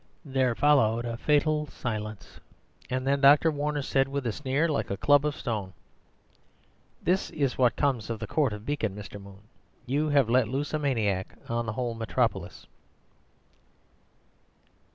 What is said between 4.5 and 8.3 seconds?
like a club of stone,— "This is what comes of the